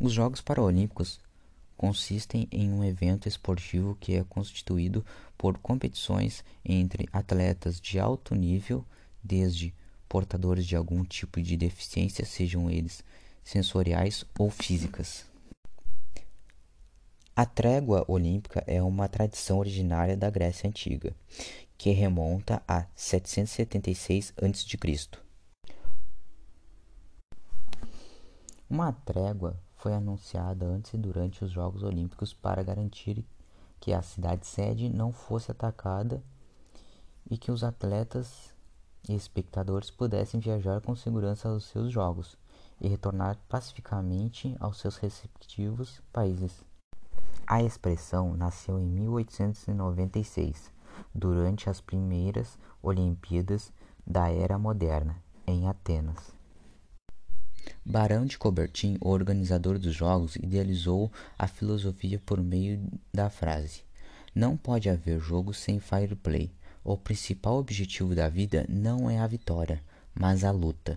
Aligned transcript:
Os 0.00 0.12
Jogos 0.12 0.40
Paralímpicos 0.40 1.20
consistem 1.76 2.48
em 2.50 2.70
um 2.70 2.82
evento 2.82 3.28
esportivo 3.28 3.96
que 4.00 4.14
é 4.14 4.24
constituído 4.24 5.04
por 5.38 5.56
competições 5.58 6.44
entre 6.64 7.08
atletas 7.12 7.80
de 7.80 7.98
alto 7.98 8.34
nível, 8.34 8.84
desde 9.22 9.72
portadores 10.08 10.66
de 10.66 10.74
algum 10.74 11.04
tipo 11.04 11.40
de 11.40 11.56
deficiência, 11.56 12.24
sejam 12.24 12.70
eles 12.70 13.04
sensoriais 13.42 14.24
ou 14.38 14.50
físicas. 14.50 15.24
A 17.36 17.44
trégua 17.44 18.04
olímpica 18.08 18.62
é 18.66 18.82
uma 18.82 19.08
tradição 19.08 19.58
originária 19.58 20.16
da 20.16 20.30
Grécia 20.30 20.68
Antiga, 20.68 21.14
que 21.76 21.90
remonta 21.90 22.62
a 22.66 22.86
776 22.94 24.32
a.C. 24.36 25.08
Uma 28.70 28.92
trégua 28.92 29.60
foi 29.84 29.92
anunciada 29.92 30.64
antes 30.64 30.94
e 30.94 30.96
durante 30.96 31.44
os 31.44 31.50
Jogos 31.50 31.82
Olímpicos 31.82 32.32
para 32.32 32.62
garantir 32.62 33.22
que 33.78 33.92
a 33.92 34.00
cidade-sede 34.00 34.88
não 34.88 35.12
fosse 35.12 35.50
atacada 35.50 36.24
e 37.30 37.36
que 37.36 37.52
os 37.52 37.62
atletas 37.62 38.56
e 39.06 39.14
espectadores 39.14 39.90
pudessem 39.90 40.40
viajar 40.40 40.80
com 40.80 40.96
segurança 40.96 41.50
aos 41.50 41.64
seus 41.64 41.92
jogos 41.92 42.38
e 42.80 42.88
retornar 42.88 43.38
pacificamente 43.46 44.56
aos 44.58 44.78
seus 44.78 44.96
respectivos 44.96 46.00
países. 46.10 46.64
A 47.46 47.62
expressão 47.62 48.34
nasceu 48.34 48.78
em 48.78 48.86
1896, 48.86 50.72
durante 51.14 51.68
as 51.68 51.82
primeiras 51.82 52.58
Olimpíadas 52.82 53.70
da 54.06 54.30
Era 54.30 54.58
Moderna, 54.58 55.22
em 55.46 55.68
Atenas. 55.68 56.34
Barão 57.94 58.26
de 58.26 58.36
Coubertin, 58.36 58.96
o 59.00 59.08
organizador 59.08 59.78
dos 59.78 59.94
Jogos, 59.94 60.34
idealizou 60.34 61.12
a 61.38 61.46
filosofia 61.46 62.20
por 62.26 62.42
meio 62.42 62.90
da 63.12 63.30
frase: 63.30 63.82
Não 64.34 64.56
pode 64.56 64.90
haver 64.90 65.20
jogo 65.20 65.54
sem 65.54 65.78
fair 65.78 66.16
play. 66.16 66.50
O 66.82 66.96
principal 66.96 67.56
objetivo 67.56 68.12
da 68.12 68.28
vida 68.28 68.66
não 68.68 69.08
é 69.08 69.20
a 69.20 69.28
vitória, 69.28 69.80
mas 70.12 70.42
a 70.42 70.50
luta. 70.50 70.96